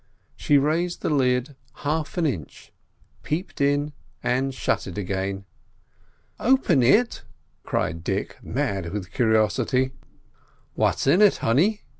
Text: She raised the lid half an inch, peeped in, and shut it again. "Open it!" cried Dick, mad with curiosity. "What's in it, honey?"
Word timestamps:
She 0.35 0.57
raised 0.57 1.03
the 1.03 1.11
lid 1.11 1.55
half 1.85 2.17
an 2.17 2.25
inch, 2.25 2.73
peeped 3.21 3.61
in, 3.61 3.93
and 4.23 4.51
shut 4.51 4.87
it 4.87 4.97
again. 4.97 5.45
"Open 6.39 6.81
it!" 6.81 7.21
cried 7.61 8.03
Dick, 8.03 8.39
mad 8.41 8.93
with 8.93 9.11
curiosity. 9.11 9.91
"What's 10.73 11.05
in 11.05 11.21
it, 11.21 11.37
honey?" 11.37 11.81